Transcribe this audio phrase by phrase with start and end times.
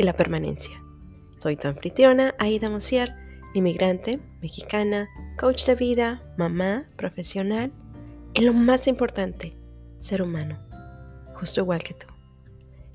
[0.00, 0.82] y la permanencia.
[1.36, 3.14] Soy tu anfitriona, Aida Mosier,
[3.52, 7.70] inmigrante, mexicana, coach de vida, mamá, profesional
[8.32, 9.58] y lo más importante,
[9.98, 10.58] ser humano,
[11.34, 12.06] justo igual que tú.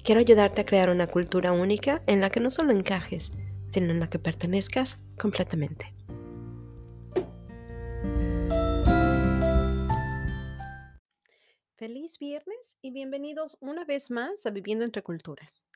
[0.04, 3.32] Quiero ayudarte a crear una cultura única en la que no solo encajes,
[3.70, 5.94] sino en la que pertenezcas completamente.
[11.76, 15.68] Feliz viernes y bienvenidos una vez más a Viviendo entre Culturas.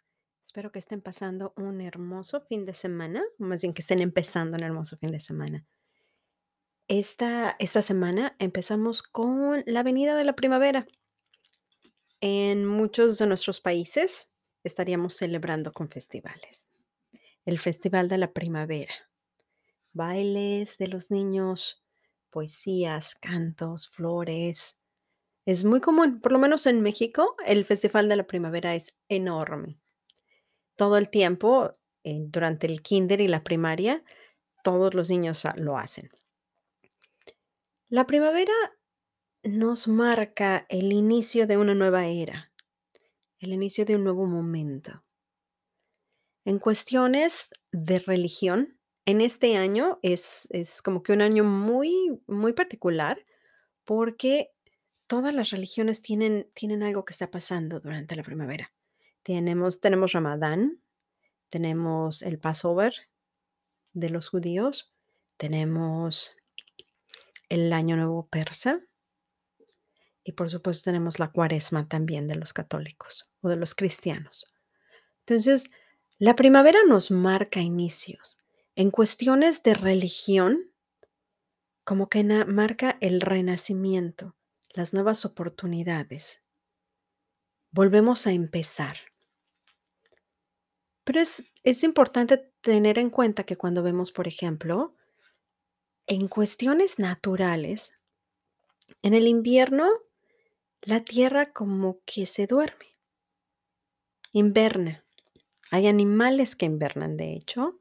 [0.43, 4.63] Espero que estén pasando un hermoso fin de semana, más bien que estén empezando un
[4.63, 5.65] hermoso fin de semana.
[6.87, 10.87] Esta, esta semana empezamos con la venida de la primavera.
[12.19, 14.29] En muchos de nuestros países
[14.63, 16.67] estaríamos celebrando con festivales.
[17.45, 18.93] El Festival de la Primavera.
[19.93, 21.83] Bailes de los niños,
[22.29, 24.81] poesías, cantos, flores.
[25.45, 29.79] Es muy común, por lo menos en México, el Festival de la Primavera es enorme.
[30.79, 34.01] Todo el tiempo, eh, durante el kinder y la primaria,
[34.63, 36.09] todos los niños lo hacen.
[37.89, 38.53] La primavera
[39.43, 42.53] nos marca el inicio de una nueva era,
[43.39, 45.03] el inicio de un nuevo momento.
[46.45, 52.53] En cuestiones de religión, en este año es, es como que un año muy, muy
[52.53, 53.25] particular
[53.83, 54.51] porque
[55.07, 58.71] todas las religiones tienen, tienen algo que está pasando durante la primavera.
[59.29, 60.81] Tenemos, tenemos Ramadán,
[61.51, 62.95] tenemos el Passover
[63.93, 64.91] de los judíos,
[65.37, 66.35] tenemos
[67.47, 68.81] el Año Nuevo Persa
[70.23, 74.51] y por supuesto tenemos la Cuaresma también de los católicos o de los cristianos.
[75.27, 75.69] Entonces,
[76.17, 78.39] la primavera nos marca inicios.
[78.75, 80.71] En cuestiones de religión,
[81.83, 84.35] como que marca el renacimiento,
[84.69, 86.41] las nuevas oportunidades.
[87.69, 88.97] Volvemos a empezar.
[91.09, 94.93] Pero es, es importante tener en cuenta que cuando vemos, por ejemplo,
[96.05, 97.97] en cuestiones naturales,
[99.01, 99.89] en el invierno,
[100.83, 102.85] la tierra como que se duerme,
[104.33, 105.03] inverna.
[105.71, 107.79] Hay animales que invernan, de hecho,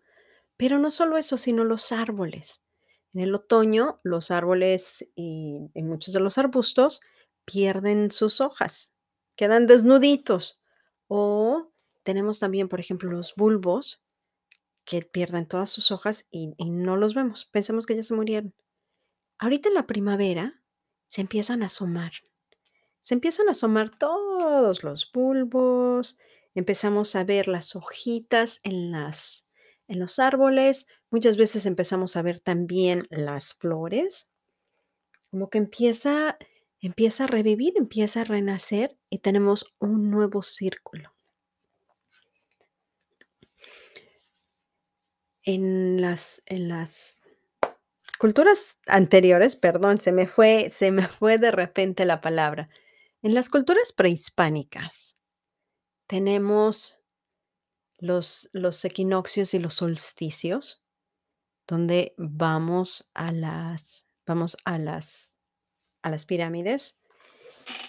[0.56, 2.62] pero no solo eso, sino los árboles.
[3.12, 7.02] En el otoño, los árboles y, y muchos de los arbustos
[7.44, 8.94] pierden sus hojas,
[9.36, 10.58] quedan desnuditos.
[11.08, 11.72] O
[12.08, 14.02] tenemos también, por ejemplo, los bulbos
[14.86, 17.44] que pierden todas sus hojas y, no los vemos.
[17.52, 18.54] Pensamos que ya se murieron.
[19.38, 20.62] Ahorita en la primavera
[21.06, 22.12] se empiezan a asomar.
[23.02, 26.18] Se empiezan a asomar todos los bulbos,
[26.54, 29.46] empezamos a ver las hojitas en, las,
[29.86, 34.30] en los árboles, muchas veces empezamos a ver también las flores,
[35.30, 36.38] como que empieza,
[36.80, 41.12] empieza a revivir, empieza a renacer y tenemos un nuevo círculo.
[45.50, 47.22] En las, en las
[48.18, 52.68] culturas anteriores, perdón, se me fue, se me fue de repente la palabra.
[53.22, 55.16] En las culturas prehispánicas
[56.06, 56.98] tenemos
[57.96, 60.84] los, los equinoccios y los solsticios,
[61.66, 65.38] donde vamos a las, vamos a las,
[66.02, 66.94] a las pirámides.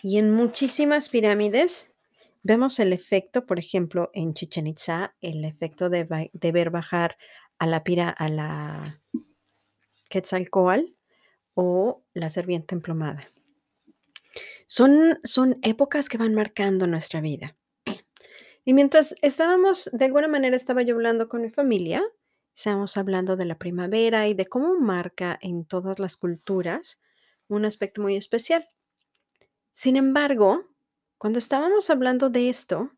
[0.01, 1.89] Y en muchísimas pirámides
[2.41, 7.17] vemos el efecto, por ejemplo, en Chichen Itza, el efecto de, de ver bajar
[7.59, 9.01] a la pira, a la
[10.09, 10.95] Quetzalcoatl
[11.53, 13.29] o la serpiente emplomada.
[14.67, 17.55] Son, son épocas que van marcando nuestra vida.
[18.65, 22.03] Y mientras estábamos, de alguna manera estaba yo hablando con mi familia,
[22.55, 26.99] estábamos hablando de la primavera y de cómo marca en todas las culturas
[27.47, 28.67] un aspecto muy especial.
[29.71, 30.65] Sin embargo,
[31.17, 32.91] cuando estábamos hablando de esto,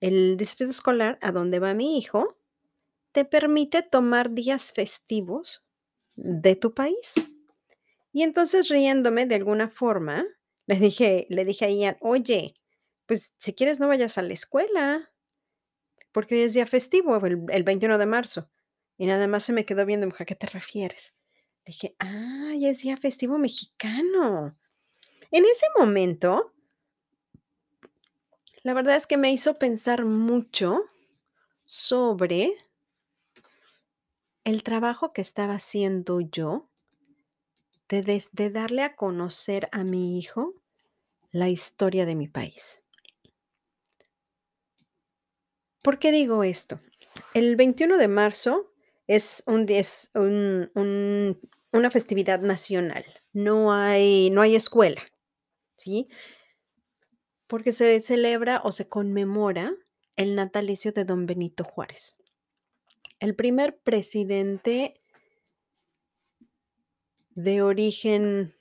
[0.00, 2.39] el distrito escolar a donde va mi hijo
[3.12, 5.62] te permite tomar días festivos
[6.16, 7.14] de tu país.
[8.12, 10.26] Y entonces riéndome de alguna forma,
[10.66, 12.54] le dije, le dije a Ian, oye,
[13.06, 15.10] pues si quieres no vayas a la escuela,
[16.12, 18.50] porque hoy es día festivo, el, 21 de marzo.
[18.96, 21.14] Y nada más se me quedó viendo, ¿a qué te refieres?
[21.64, 24.56] Le dije, ah, ya es día festivo mexicano.
[25.30, 26.52] En ese momento,
[28.62, 30.84] la verdad es que me hizo pensar mucho
[31.64, 32.54] sobre
[34.44, 36.70] el trabajo que estaba haciendo yo
[37.88, 40.54] de darle a conocer a mi hijo
[41.32, 42.82] la historia de mi país.
[45.82, 46.80] ¿Por qué digo esto?
[47.34, 48.72] El 21 de marzo
[49.06, 49.66] es un
[51.72, 53.04] una festividad nacional.
[53.32, 55.02] No hay no hay escuela,
[55.76, 56.08] ¿sí?
[57.46, 59.74] Porque se celebra o se conmemora
[60.16, 62.16] el natalicio de Don Benito Juárez.
[63.20, 65.00] El primer presidente
[67.30, 68.54] de origen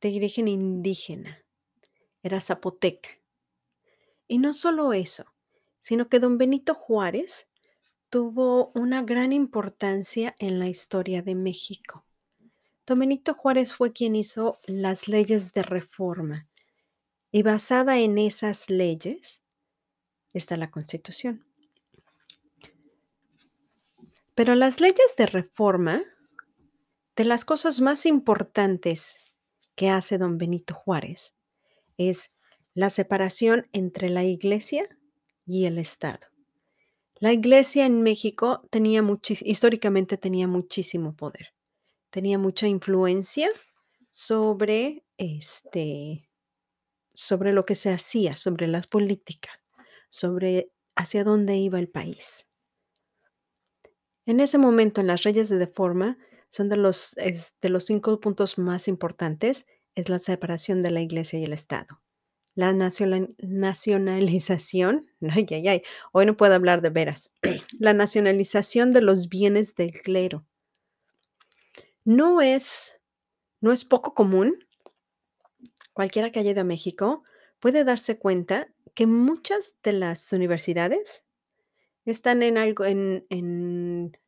[0.00, 1.42] de origen indígena,
[2.22, 3.08] era zapoteca.
[4.28, 5.24] Y no solo eso,
[5.80, 7.48] sino que Don Benito Juárez
[8.10, 12.04] tuvo una gran importancia en la historia de México.
[12.86, 16.48] Don Benito Juárez fue quien hizo las leyes de reforma,
[17.32, 19.40] y basada en esas leyes
[20.34, 21.46] está la Constitución.
[24.34, 26.02] Pero las leyes de reforma,
[27.16, 29.16] de las cosas más importantes
[29.76, 31.36] que hace Don Benito Juárez,
[31.96, 32.32] es
[32.74, 34.88] la separación entre la Iglesia
[35.46, 36.26] y el Estado.
[37.20, 38.68] La Iglesia en México
[39.44, 41.54] históricamente tenía muchísimo poder,
[42.10, 43.48] tenía mucha influencia
[44.10, 46.28] sobre, este,
[47.12, 49.64] sobre lo que se hacía, sobre las políticas,
[50.10, 52.48] sobre hacia dónde iba el país.
[54.26, 56.18] En ese momento, en las leyes de reforma,
[56.48, 61.38] son de los de los 5 puntos más importantes, es la separación de la Iglesia
[61.38, 62.00] y el Estado.
[62.54, 65.82] La nacional nacionalización, ay, ay, ay,
[66.12, 67.30] hoy no puedo hablar de veras.
[67.80, 70.46] La nacionalización de los bienes del clero.
[72.04, 73.00] No es
[73.60, 74.58] no es poco común
[75.94, 77.22] cualquiera que haya ido a México
[77.60, 81.23] puede darse cuenta que muchas de las universidades
[82.04, 84.18] están en algo en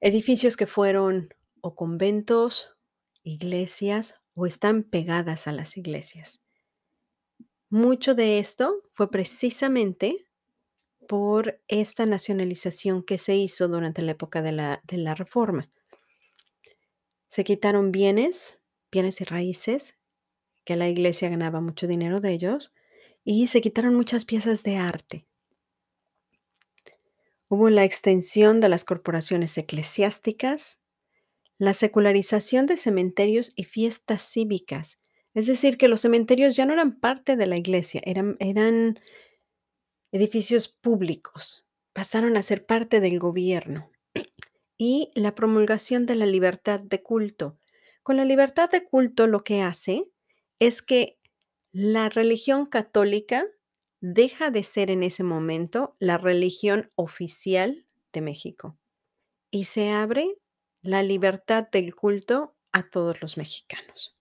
[0.00, 2.74] edificios que fueron o conventos,
[3.22, 6.42] iglesias o están pegadas a las iglesias.
[7.70, 10.26] Mucho de esto fue precisamente
[11.08, 15.70] por esta nacionalización que se hizo durante la época de la Reforma.
[17.28, 19.96] Se quitaron bienes, bienes y raíces,
[20.64, 22.74] que la iglesia ganaba mucho dinero de ellos,
[23.24, 25.26] y se quitaron muchas piezas de arte.
[27.52, 30.80] Hubo la extensión de las corporaciones eclesiásticas,
[31.58, 34.98] la secularización de cementerios y fiestas cívicas,
[35.34, 38.98] es decir, que los cementerios ya no eran parte de la iglesia, eran eran
[40.12, 43.90] edificios públicos, pasaron a ser parte del gobierno.
[44.78, 47.58] Y la promulgación de la libertad de culto.
[48.02, 50.08] Con la libertad de culto lo que hace
[50.58, 51.18] es que
[51.70, 53.44] la religión católica
[54.02, 58.76] deja de ser en ese momento la religión oficial de México,
[59.50, 60.36] y se abre
[60.82, 64.16] la libertad del culto a todos los mexicanos.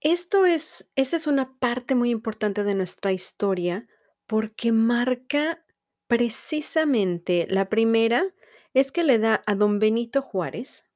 [0.00, 3.86] Esto es esta es una parte muy importante de nuestra historia,
[4.26, 5.62] porque marca
[6.06, 8.24] precisamente la primera
[8.72, 10.86] es que le da a Don Benito Juárez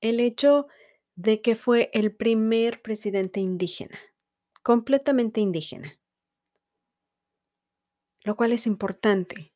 [0.00, 0.68] el hecho
[1.16, 3.98] de que fue el primer presidente indígena,
[4.66, 5.96] completamente indígena.
[8.24, 9.54] Lo cual es importante.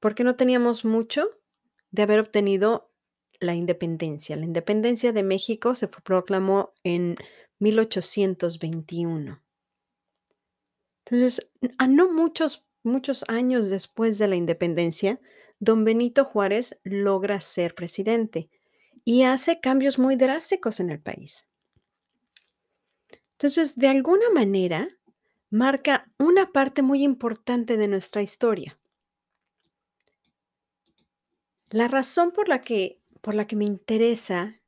[0.00, 1.28] Porque no teníamos mucho
[1.92, 2.92] de haber obtenido
[3.38, 4.34] la independencia.
[4.34, 7.14] La independencia de México se proclamó en
[7.60, 9.40] 1821.
[11.06, 15.20] Entonces, a no muchos muchos años después de la independencia,
[15.60, 18.50] Don Benito Juárez logra ser presidente
[19.04, 21.46] y hace cambios muy drásticos en el país.
[23.42, 24.88] Entonces, de alguna manera,
[25.50, 28.78] marca una parte muy importante de nuestra historia.
[31.70, 34.60] La razón por la que por la que me interesa,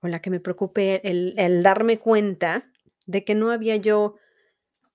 [0.00, 2.72] o la que me preocupé el el darme cuenta
[3.04, 4.16] de que no había yo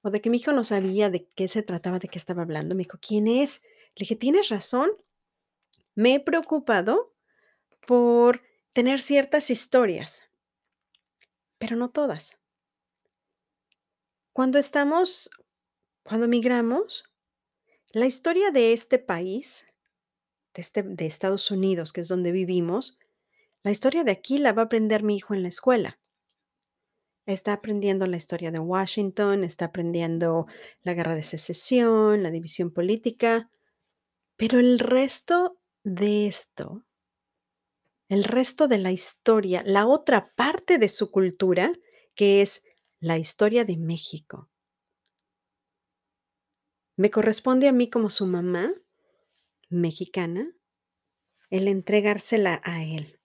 [0.01, 2.73] o de que mi hijo no sabía de qué se trataba, de qué estaba hablando,
[2.73, 3.61] me dijo: "¿Quién es?".
[3.93, 4.89] Le dije: "Tienes razón".
[5.93, 7.13] Me he preocupado
[7.85, 8.41] por
[8.73, 10.31] tener ciertas historias
[11.59, 12.38] pero no todas.
[14.39, 15.29] Cuando estamos
[16.05, 17.03] cuando migramos,
[17.91, 19.65] la historia de este país,
[20.53, 22.97] de este de Estados Unidos, que es donde vivimos,
[23.63, 25.99] la historia de aquí la va a aprender mi hijo en la escuela.
[27.25, 30.47] Está aprendiendo la historia de Washington, está aprendiendo
[30.83, 33.49] la Guerra de Secesión, la división política,
[34.37, 36.85] pero el resto de esto
[38.07, 41.73] el resto de la historia, la otra parte de su cultura,
[42.15, 42.63] que es
[43.01, 44.49] la historia de México.
[46.97, 48.73] Me corresponde a mí como su mamá,
[49.69, 50.51] mexicana,
[51.49, 53.19] el entregársela a él.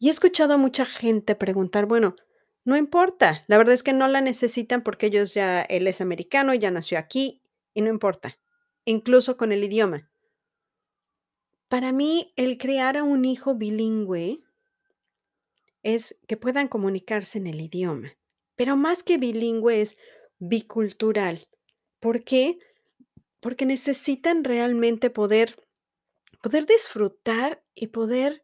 [0.00, 2.16] Y he escuchado a mucha gente preguntar, bueno,
[2.64, 6.54] no importa, la verdad es que no la necesitan porque ellos ya él es americano,
[6.54, 7.40] ya nació aquí
[7.72, 8.38] y no importa,
[8.84, 10.10] incluso con el idioma.
[11.68, 14.42] Para mí, el criar a un hijo bilingüe
[15.82, 18.12] es que puedan comunicarse en el idioma,
[18.56, 19.96] pero más que bilingüe es
[20.38, 21.48] bicultural.
[22.00, 22.58] ¿Por qué?
[23.40, 25.56] Porque necesitan realmente poder
[26.42, 28.42] poder disfrutar y poder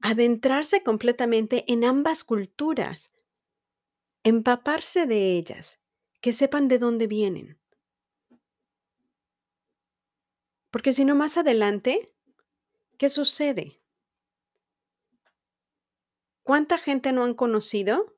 [0.00, 3.12] adentrarse completamente en ambas culturas,
[4.22, 5.80] empaparse de ellas,
[6.20, 7.58] que sepan de dónde vienen.
[10.70, 12.14] Porque si no, más adelante,
[12.96, 13.79] ¿qué sucede?
[16.50, 18.16] ¿Cuánta gente no han conocido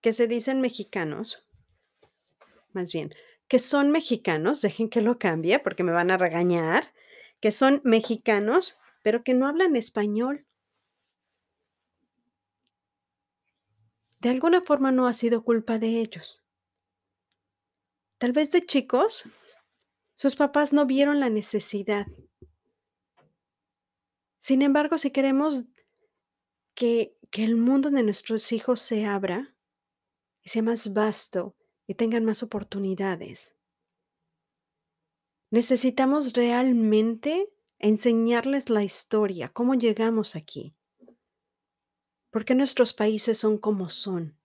[0.00, 1.46] que se dicen mexicanos?
[2.72, 3.14] Más bien,
[3.46, 6.92] que son mexicanos, dejen que lo cambie porque me van a regañar,
[7.38, 10.44] que son mexicanos, pero que no hablan español.
[14.18, 16.42] De alguna forma no ha sido culpa de ellos.
[18.18, 19.22] Tal vez de chicos,
[20.14, 22.08] sus papás no vieron la necesidad.
[24.40, 25.62] Sin embargo, si queremos
[26.74, 29.56] que, que el mundo de nuestros hijos se abra
[30.42, 33.54] y sea más vasto y tengan más oportunidades,
[35.50, 40.76] necesitamos realmente enseñarles la historia, cómo llegamos aquí.
[42.30, 44.38] ¿Por qué nuestros países son como son?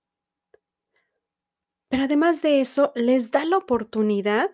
[1.89, 4.51] Pero además de eso, les da la oportunidad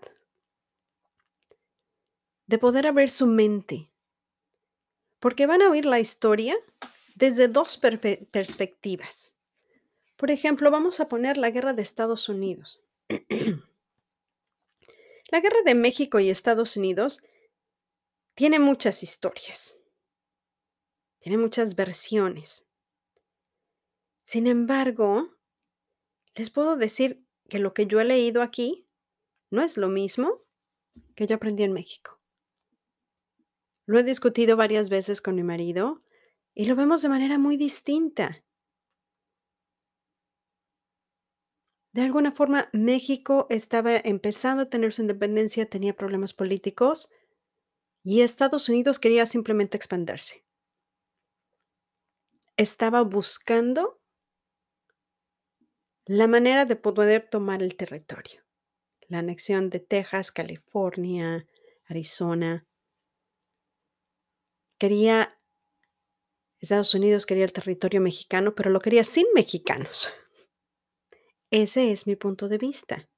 [2.48, 3.92] de poder abrir su mente.
[5.20, 6.56] Porque van a oír la historia
[7.16, 9.34] desde dos perspectivas.
[10.16, 12.84] Por ejemplo, vamos a poner la guerra de Estados Unidos.
[13.10, 13.20] la
[15.40, 17.24] guerra de México y Estados Unidos
[18.36, 19.80] tiene muchas historias,
[21.20, 22.66] tiene muchas versiones.
[24.24, 25.36] Sin embargo,
[26.36, 28.88] les puedo decir que lo que yo he leído aquí
[29.52, 30.42] no es lo mismo
[31.16, 32.20] que yo aprendí en México.
[33.86, 36.02] Lo he discutido varias veces con mi marido
[36.56, 38.44] y lo vemos de manera muy distinta.
[41.94, 47.12] De alguna forma, México estaba empezando a tener su independencia, tenía problemas políticos
[48.04, 50.44] y Estados Unidos quería simplemente expandirse.
[52.58, 54.02] Estaba buscando
[56.06, 58.42] la manera de poder tomar el territorio.
[59.08, 61.48] La anexión de Texas, California,
[61.88, 62.66] Arizona.
[64.80, 65.33] Quería,
[66.64, 70.08] Estados Unidos quería el territorio mexicano, pero lo quería sin mexicanos.
[71.52, 73.10] Ese es mi punto de vista.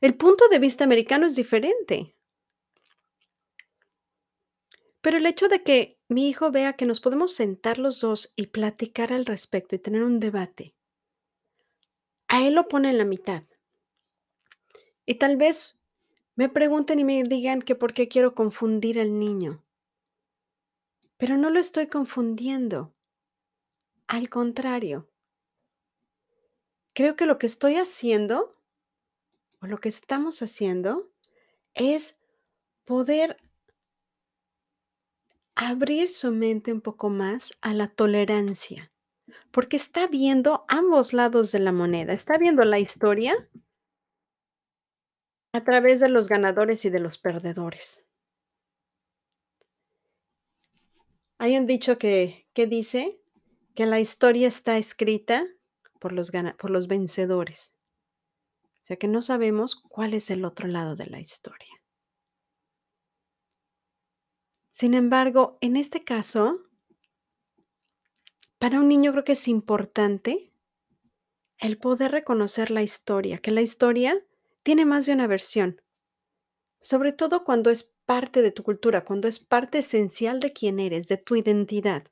[0.00, 2.14] El punto de vista americano es diferente.
[5.00, 8.46] Pero el hecho de que mi hijo vea que nos podemos sentar los dos y
[8.46, 10.72] platicar al respecto y tener un debate,
[12.28, 13.42] a él lo pone en la mitad.
[15.04, 15.76] Y tal vez
[16.36, 19.64] me pregunten y me digan que por qué quiero confundir al niño.
[21.24, 22.94] Pero no lo estoy confundiendo.
[24.06, 25.08] Al contrario.
[26.92, 28.60] Creo que lo que estoy haciendo,
[29.62, 31.10] o lo que estamos haciendo,
[31.72, 32.20] es
[32.84, 33.38] poder
[35.54, 38.92] abrir su mente un poco más a la tolerancia,
[39.50, 43.48] porque está viendo ambos lados de la moneda, está viendo la historia
[45.54, 48.04] a través de los ganadores y de los perdedores.
[51.44, 53.20] Hay un dicho que, que dice
[53.74, 55.44] que la historia está escrita
[56.00, 57.74] por los, por los vencedores.
[58.82, 61.82] O sea que no sabemos cuál es el otro lado de la historia.
[64.70, 66.62] Sin embargo, en este caso,
[68.58, 70.50] para un niño creo que es importante
[71.58, 74.18] el poder reconocer la historia, que la historia
[74.62, 75.82] tiene más de una versión,
[76.80, 81.06] sobre todo cuando es parte de tu cultura, cuando es parte esencial de quién eres,
[81.08, 82.04] de tu identidad,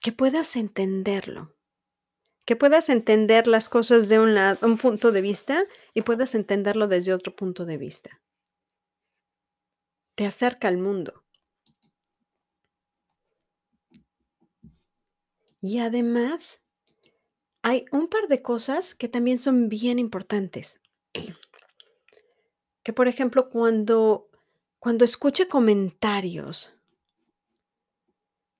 [0.00, 1.54] que puedas entenderlo,
[2.44, 5.64] que puedas entender las cosas de un, lado, un punto de vista
[5.94, 8.20] y puedas entenderlo desde otro punto de vista.
[10.16, 11.24] Te acerca al mundo.
[15.60, 16.60] Y además,
[17.62, 20.80] hay un par de cosas que también son bien importantes.
[22.84, 24.28] Que, por ejemplo, cuando
[24.80, 26.76] cuando escuche comentarios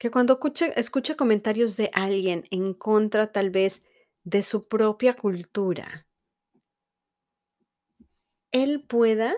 [0.00, 3.82] que cuando escuche escuche comentarios de alguien en contra, tal vez,
[4.24, 6.06] de su propia cultura,
[8.52, 9.34] él pueda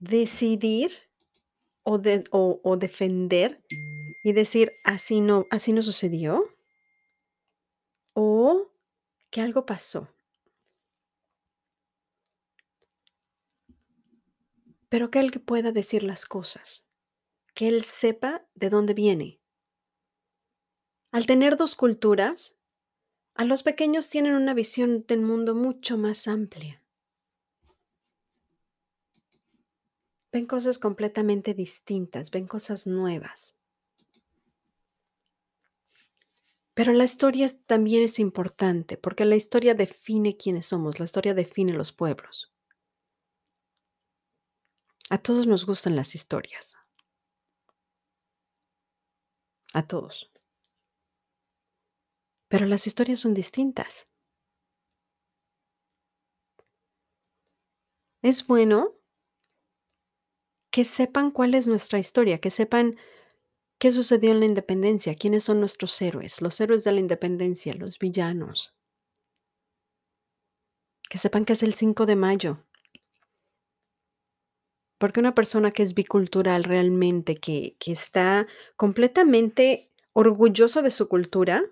[0.00, 0.90] decidir
[1.84, 3.64] o de o defender
[4.24, 6.44] y decir: "Así no así no sucedió"
[8.14, 8.68] o
[9.30, 10.08] que algo pasó.
[14.88, 16.86] Pero que él pueda decir las cosas,
[17.54, 19.40] que él sepa de dónde viene.
[21.10, 22.56] Al tener 2 culturas,
[23.34, 26.82] a los pequeños tienen una visión del mundo mucho más amplia.
[30.32, 33.56] Ven cosas completamente distintas, ven cosas nuevas.
[36.74, 41.72] Pero la historia también es importante, porque la historia define quiénes somos, la historia define
[41.72, 42.55] los pueblos.
[45.10, 46.76] A todos nos gustan las historias.
[49.72, 50.30] A todos.
[52.50, 54.06] Pero las historias son distintas.
[58.22, 58.94] Es bueno
[60.70, 62.96] que sepan cuál es nuestra historia, que sepan
[63.78, 67.98] qué sucedió en la independencia, quiénes son nuestros héroes, los héroes de la independencia, los
[67.98, 68.74] villanos.
[71.10, 72.65] Que sepan que es el 5 de mayo.
[74.98, 81.62] Porque una persona que es bicultural realmente, que que está completamente orgulloso de su cultura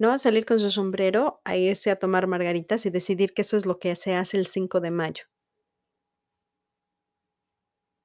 [0.00, 3.42] no va a salir con su sombrero a irse a tomar margaritas y decidir que
[3.42, 5.24] eso es lo que se hace el 5 de mayo.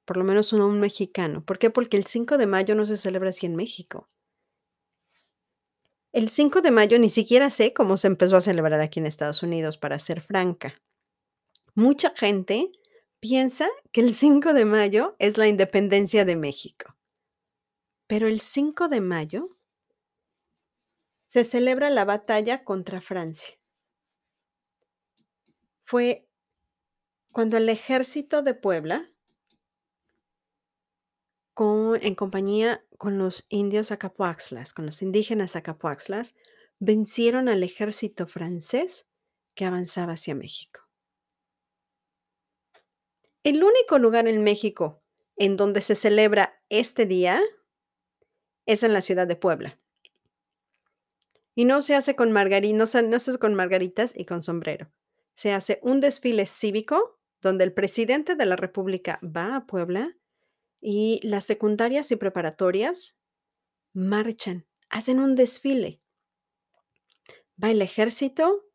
[0.08, 1.70] Por lo menos uno un mexicano, ¿por qué?
[1.70, 4.08] Porque el 5 de mayo no se celebra así en México.
[6.14, 9.44] El 5 de mayo ni siquiera sé cómo se empezó a celebrar aquí en Estados
[9.44, 10.82] Unidos, para ser franca.
[11.76, 12.72] Mucha gente
[13.22, 16.98] piensa que el 5 de mayo es la independencia de México.
[18.08, 19.58] Pero el 5 de mayo
[21.28, 23.58] se celebra la batalla contra Francia.
[25.86, 26.28] Fue
[27.32, 29.10] cuando el ejército de Puebla
[31.54, 36.36] con en compañía con los indios Acapoaxtlas, con los indígenas Acapoaxtlas,
[36.80, 39.08] vencieron al ejército francés
[39.54, 40.91] que avanzaba hacia México.
[43.44, 45.02] El único lugar en México
[45.36, 47.42] en donde se celebra este día
[48.66, 49.80] es en la ciudad de Puebla.
[51.56, 54.42] Y no se hace con margari no se no se hace con margaritas y con
[54.42, 54.92] sombrero.
[55.34, 60.16] Se hace un desfile cívico donde el presidente de la república va a Puebla
[60.80, 63.18] y las secundarias y preparatorias
[63.94, 66.02] marchan, hacen un desfile.
[67.62, 68.68] Va el ejército,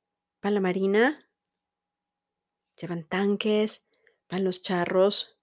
[0.44, 1.26] va la marina
[2.76, 3.85] llevan tanques,
[4.30, 5.36] van los charros,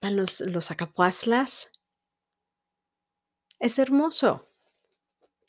[0.00, 1.72] van los los Acapoaxtlas.
[3.58, 4.48] Es hermoso.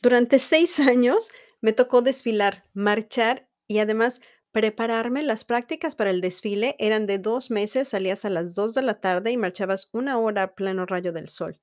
[0.01, 5.23] Durante 6 años me tocó desfilar, marchar y además prepararme.
[5.23, 8.99] Las prácticas para el desfile eran de 2 meses, salías a las 2 de la
[8.99, 11.59] tarde y marchabas 1 hora a pleno rayo del sol.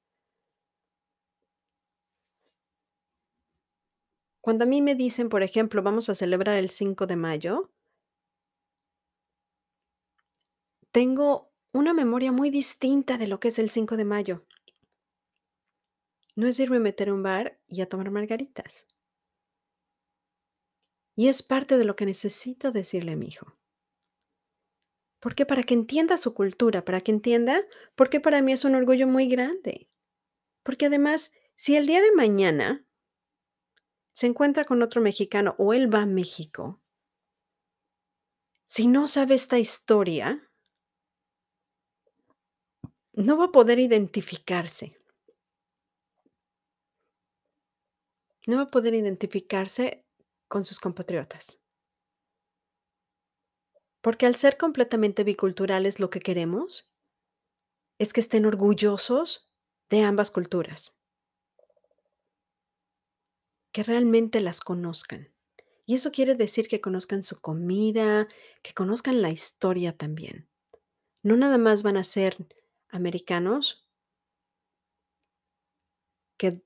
[4.40, 7.70] Cuando a mí me dicen, por ejemplo, vamos a celebrar el 5 de mayo
[10.98, 14.44] tengo una memoria muy distinta de lo que es el 5 de mayo.
[16.34, 18.84] No es irme a meter a un bar y a tomar margaritas.
[21.14, 23.56] Y es parte de lo que necesito decirle a mi hijo.
[25.20, 25.46] ¿Por qué?
[25.46, 29.06] Para que entienda su cultura, para que entienda por qué para mí es un orgullo
[29.06, 29.88] muy grande.
[30.64, 32.84] Porque además, si el día de mañana
[34.14, 36.82] se encuentra con otro mexicano o él va a México
[38.68, 40.47] si no sabe esta historia
[43.18, 44.96] no va a poder identificarse.
[48.46, 50.06] No va a poder identificarse
[50.46, 51.58] con sus compatriotas.
[54.00, 56.94] Porque al ser completamente biculturales lo que queremos
[57.98, 59.50] es que estén orgullosos
[59.90, 60.96] de ambas culturas.
[63.72, 65.34] Que realmente las conozcan.
[65.86, 68.28] Y eso quiere decir que conozcan su comida,
[68.62, 70.48] que conozcan la historia también.
[71.24, 72.36] No nada más van a ser
[72.90, 73.88] americanos
[76.36, 76.62] que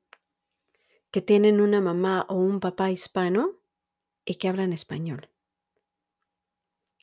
[1.13, 3.61] que tienen una mamá o un papá hispano
[4.25, 5.31] y que hablan español.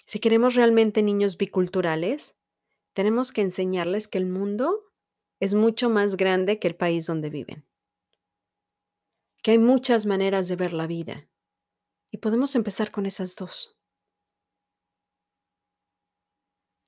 [0.05, 2.35] Si queremos realmente niños biculturales,
[2.93, 4.91] tenemos que enseñarles que el mundo
[5.39, 7.67] es mucho más grande que el país donde viven.
[9.43, 11.29] Que hay muchas maneras de ver la vida,
[12.09, 13.77] y podemos empezar con esas 2.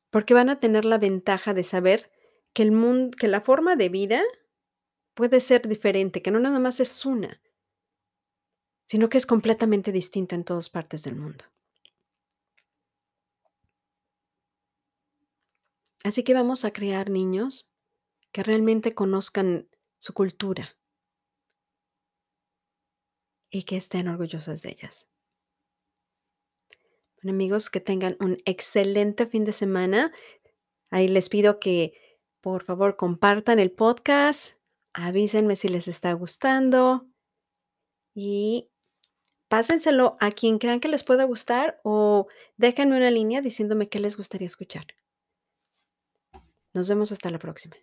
[0.10, 2.12] Porque van a tener la ventaja de saber
[2.54, 4.22] que el mun que la forma de vida
[5.16, 7.42] puede ser diferente, que no nada más es una
[8.92, 11.46] sino que es completamente distinta en todas partes del mundo.
[16.04, 17.74] Así que vamos a crear niños
[18.34, 20.76] que realmente conozcan su cultura.
[23.50, 25.08] Y que estén orgullosos de ellas.
[27.16, 30.12] Bueno, amigos, que tengan un excelente fin de semana.
[30.90, 31.94] Ahí les pido que,
[32.42, 34.56] por favor, compartan el podcast,
[34.94, 37.08] avísenme si les está gustando
[38.14, 38.70] y
[39.48, 42.28] pásenselo a quien crean que les pueda gustar o
[42.58, 44.88] déjenme una línea diciéndome qué les gustaría escuchar.
[46.74, 47.76] Nos vemos hasta la próxima.